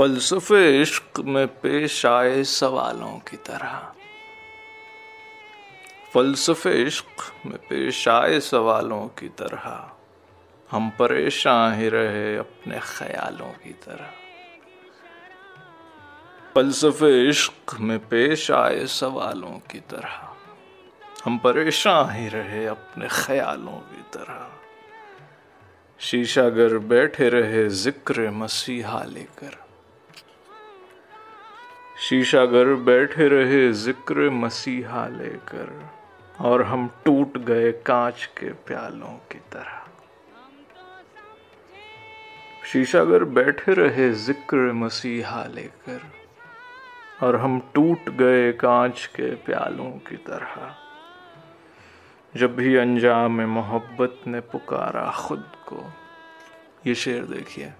फलसफे 0.00 0.82
इश्क 0.82 1.20
में 1.20 1.46
पेश 1.46 2.06
आए 2.06 2.42
सवालों 2.42 3.18
की 3.18 3.36
तरह। 3.36 3.92
फलसफे 6.14 6.82
इश्क 6.82 7.06
में 7.46 7.58
पेश 7.58 8.08
आए 8.08 8.40
सवालों 8.40 9.08
की 9.08 9.28
तरह। 9.28 9.92
हम 10.70 10.90
परेशान 10.90 11.74
ही 11.74 11.88
रहे 11.88 12.36
अपने 12.36 12.80
ख्यालों 12.80 13.50
की 13.50 13.70
तरह। 13.70 14.10
फलसफे 16.54 17.28
इश्क 17.28 17.80
में 17.80 17.98
पेश 17.98 18.50
आए 18.50 18.86
सवालों 18.86 19.58
की 19.70 19.78
तरह। 19.78 20.36
हम 21.24 21.38
परेशान 21.38 22.10
ही 22.10 22.28
रहे 22.28 22.66
अपने 22.66 23.08
ख्यालों 23.08 23.78
की 23.78 24.02
तरह। 24.02 24.50
शीशागर 26.00 26.78
बैठे 26.78 27.28
रहे 27.28 27.68
ज़िक्र 27.68 28.30
मसीहा 28.30 29.02
लेकर। 29.04 29.69
शीशागर 32.00 32.74
बैठे 32.84 33.26
रहे 33.28 33.72
ज़िक्र 33.72 34.28
मसीहा 34.30 35.06
लेकर, 35.08 35.70
और 36.40 36.62
हम 36.62 36.88
टूट 37.04 37.36
गए 37.38 37.72
कांच 37.86 38.24
के 38.38 38.52
प्यालों 38.66 39.12
की 39.32 39.38
तरह। 39.52 39.82
शीशागर 42.64 43.24
बैठे 43.30 43.74
रहे 43.74 44.10
ज़िक्र 44.18 44.72
मसीहा 44.74 45.44
लेकर, 45.44 46.00
और 47.22 47.36
हम 47.36 47.60
टूट 47.74 48.08
गए 48.18 48.50
कांच 48.52 49.04
के 49.06 49.30
प्यालों 49.46 49.90
की 50.08 50.16
तरह। 50.28 50.74
जब 52.34 52.56
भी 52.56 52.76
अंजाम 52.76 53.40
मोहब्बत 53.50 54.22
ने 54.26 54.40
पुकारा 54.40 55.10
खुद 55.18 55.44
को, 55.68 55.84
ये 56.86 56.94
शेर 56.94 57.22
देखिए। 57.26 57.72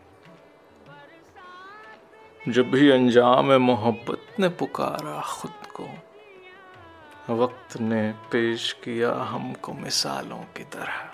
जब 2.48 2.70
भी 2.70 2.90
अंजाम 2.90 3.52
मोहब्बत 3.52 4.26
ने 4.40 4.48
पुकारा 4.48 5.20
खुद 5.20 5.52
को। 5.80 7.34
वक्त 7.34 7.80
ने 7.80 8.12
पेश 8.12 8.72
किया 8.72 9.12
हमको 9.12 9.72
मिसालों 9.72 10.38
की 10.38 10.64
तरह। 10.64 11.10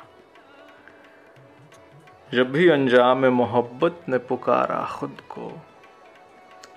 जब 2.35 2.53
भी 2.53 2.69
अंजाम 2.69 3.27
मोहब्बत 3.27 4.01
ने 4.09 4.19
पुकारा 4.19 4.87
खुद 4.87 5.17
को। 5.31 5.53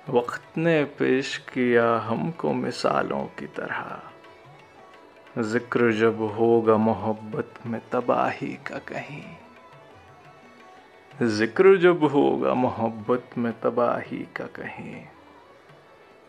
वक्त 0.09 0.58
ने 0.58 0.83
पेश 0.83 1.38
किया 1.38 1.97
हमको 1.97 2.53
मिसालों 2.53 3.25
की 3.25 3.47
तरह। 3.47 4.02
ज़िक्र 5.42 5.92
जब 5.92 6.22
होगा 6.22 6.77
मोहब्बत 6.77 7.53
में 7.66 7.81
तबाही 7.92 8.47
का 8.47 8.77
कहीं। 8.77 9.23
ज़िक्र 11.23 11.78
जब 11.78 12.03
होगा 12.03 12.53
मोहब्बत 12.53 13.30
में 13.38 13.53
तबाही 13.62 14.17
का 14.17 14.45
कहीं। 14.45 15.06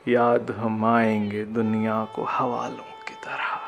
याद 0.09 0.51
हम 0.51 0.85
आएँगे 0.85 1.45
दुनिया 1.45 2.05
को 2.05 2.25
हवालों 2.25 3.05
की 3.09 3.15
तरह। 3.15 3.61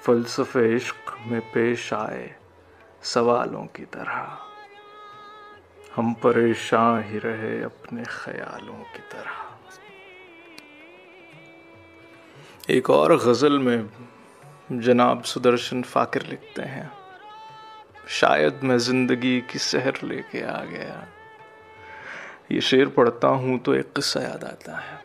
फलसफे 0.00 0.76
इश्क 0.76 1.16
में 1.26 1.40
पेश 1.40 1.94
आए 1.94 2.34
सवालों 3.02 3.66
की 3.66 3.84
तरह। 3.84 4.38
हम 5.96 6.14
परेशान 6.14 7.02
ही 7.02 7.18
रहे 7.18 7.62
अपने 7.62 8.02
ख्यालों 8.04 8.82
की 8.82 8.98
तरह। 8.98 9.58
एक 12.70 12.90
और 12.90 13.16
गज़ल 13.16 13.58
में 13.58 13.90
जनाब 14.72 15.22
सुदर्शन 15.22 15.82
फाकिर 15.82 16.26
लिखते 16.26 16.62
हैं। 16.62 17.03
शायद 18.10 18.60
मैं 18.62 18.78
ज़िंदगी 18.78 19.40
की 19.50 19.58
सहर 19.58 19.98
लेके 20.04 20.42
आ 20.42 20.62
गया। 20.64 21.06
ये 22.52 22.60
शेर 22.60 22.88
पढ़ता 22.88 23.28
हूँ 23.28 23.58
तो 23.58 23.74
एक 23.74 23.92
किस्सा 23.92 24.20
याद 24.20 24.44
आता 24.44 24.76
है। 24.78 25.02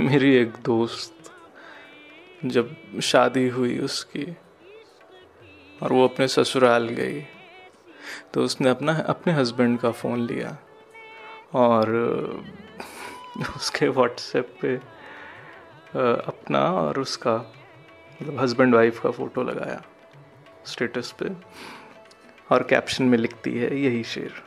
मेरी 0.00 0.34
एक 0.36 0.52
दोस्त 0.64 1.30
जब 2.44 2.76
शादी 3.02 3.48
हुई 3.48 3.78
उसकी 3.78 4.24
और 5.82 5.92
वो 5.92 6.04
अपने 6.08 6.28
ससुराल 6.28 6.88
गई 6.88 7.20
तो 8.34 8.44
उसने 8.44 8.68
अपना, 8.68 8.92
अपने 8.98 9.32
हस्बैंड 9.32 9.78
का 9.78 9.90
फ़ोन 9.90 10.20
लिया 10.20 10.56
और 11.54 11.88
उसके 13.56 13.88
व्हाट्सएप 13.88 14.54
पे 14.62 14.74
अपना 15.94 16.60
और 16.72 16.98
उसका 16.98 17.36
मतलब 17.36 18.40
हस्बैंड 18.40 18.74
वाइफ 18.74 19.00
का 19.00 19.10
फ़ोटो 19.10 19.42
लगाया। 19.42 19.82
स्टेटस 20.66 21.14
पे, 21.18 21.30
और 22.50 22.62
कैप्शन 22.62 23.04
में 23.04 23.18
लिखती 23.18 23.50
है 23.58 23.76
यही 23.76 24.02
शेर। 24.04 24.42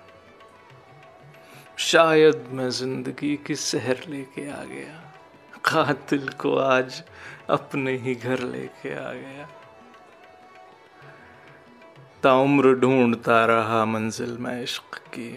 शायद 1.82 2.48
मैं 2.52 2.70
ज़िंदगी 2.72 3.36
की 3.38 3.56
सहर 3.56 4.06
लेके 4.10 4.50
आ 4.52 4.64
गया, 4.64 5.02
कातिल 5.66 6.30
को 6.40 6.56
आज 6.58 7.04
अपने 7.50 7.96
ही 7.98 8.16
घर 8.16 8.40
लेके 8.42 8.94
आ 8.96 9.12
गया। 9.14 9.48
ताउम्र 12.24 12.74
ढूंढता 12.76 13.44
रहा 13.46 13.84
मंजिल 13.86 14.38
में 14.38 14.62
इश्क 14.62 14.98
की, 15.10 15.32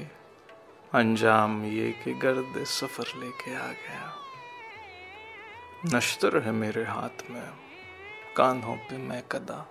अंजाम 0.95 1.65
ये 1.65 1.91
कि 2.05 2.13
गर्द 2.19 2.65
सफ़र 2.67 3.19
लेके 3.21 3.55
आ 3.57 3.67
गया। 3.69 4.13
नश्तर 5.87 6.39
है 6.43 6.53
मेरे 6.53 6.85
हाथ 6.85 7.31
में 7.31 7.43
कान्हों 8.37 8.77
पे 8.79 8.97
मैं 8.99 9.23
कदा 9.33 9.67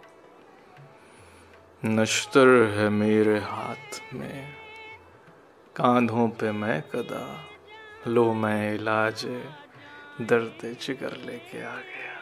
नश्तर 1.85 2.47
है 2.47 2.89
मेरे 2.89 3.39
हाथ 3.39 4.13
में। 4.13 4.53
कांधों 5.75 6.27
पे 6.29 6.51
मैं 6.51 6.81
कदा, 6.81 7.45
लो 8.07 8.33
मैं 8.33 8.73
इलाज, 8.75 9.25
दर्द 10.21 10.77
जिगर 10.81 11.15
लेके 11.25 11.61
आ 11.63 11.75
गया। 11.75 12.15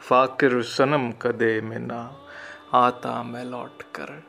फाकिर 0.00 0.62
सनम 0.62 1.10
कदे 1.12 1.60
में 1.60 1.78
ना, 1.78 2.20
आता 2.74 3.22
मैं 3.22 3.44
लौट 3.44 3.82
कर, 3.82 4.22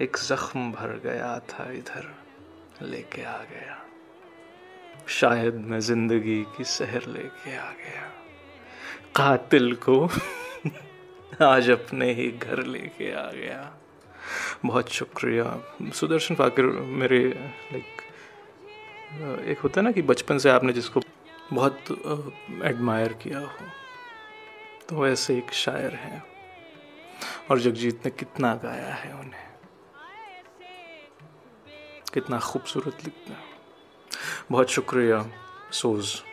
एक 0.00 0.16
जख्म 0.16 0.72
भर 0.72 1.00
गया 1.04 1.38
था 1.38 1.70
इधर 1.72 2.14
लेके 2.82 3.22
आ 3.22 3.38
गया। 3.38 3.78
शायद 5.08 5.54
मैं 5.54 5.80
ज़िंदगी 5.80 6.42
की 6.56 6.64
सहर 6.64 7.06
लेके 7.06 7.56
आ 7.56 7.70
गया। 7.70 8.08
कातिल 9.16 9.74
को 9.74 10.08
आज 11.32 11.70
अपने 11.70 12.12
ही 12.12 12.30
घर 12.30 12.62
लेके 12.62 13.12
आ 13.12 13.30
गया। 13.30 13.74
बहुत 14.66 14.88
शुक्रिया। 14.88 15.44
सुदर्शन 15.94 16.34
फाकिर, 16.34 16.64
मेरे 17.00 17.18
लाइक 17.72 18.02
एक 19.40 19.58
होता 19.58 19.80
है 19.80 19.84
ना 19.84 19.92
कि 19.92 20.02
बचपन 20.02 20.38
से 20.38 20.50
आपने 20.50 20.72
जिसको 20.72 21.00
बहुत 21.52 21.78
एडमायर 22.64 23.12
किया 23.12 23.38
हो 23.38 23.66
तो 24.88 24.96
वैसे 24.96 25.36
एक 25.38 25.52
शायर 25.52 25.94
हैं। 25.94 26.22
और 27.50 27.60
जगजीत 27.60 28.04
ने 28.04 28.10
कितना 28.10 28.54
गाया 28.54 28.94
है 28.94 29.12
उन्हें। 29.14 29.48
कितना 32.14 32.38
खूबसूरत 32.38 33.04
लिखना 33.04 33.36
बहुत 34.50 34.70
शुक्रिया, 34.70 35.26
सोज़। 35.72 36.31